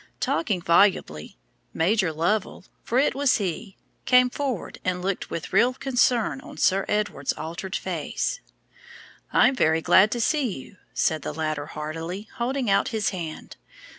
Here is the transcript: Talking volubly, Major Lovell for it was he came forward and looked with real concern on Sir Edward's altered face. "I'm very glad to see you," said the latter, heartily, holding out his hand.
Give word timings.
Talking 0.19 0.63
volubly, 0.63 1.37
Major 1.75 2.11
Lovell 2.11 2.65
for 2.83 2.97
it 2.97 3.13
was 3.13 3.37
he 3.37 3.77
came 4.05 4.31
forward 4.31 4.79
and 4.83 5.03
looked 5.03 5.29
with 5.29 5.53
real 5.53 5.75
concern 5.75 6.41
on 6.41 6.57
Sir 6.57 6.85
Edward's 6.89 7.33
altered 7.33 7.75
face. 7.75 8.39
"I'm 9.31 9.55
very 9.55 9.83
glad 9.83 10.09
to 10.13 10.19
see 10.19 10.57
you," 10.57 10.77
said 10.95 11.21
the 11.21 11.35
latter, 11.35 11.67
heartily, 11.67 12.27
holding 12.37 12.67
out 12.67 12.87
his 12.87 13.09
hand. 13.11 13.57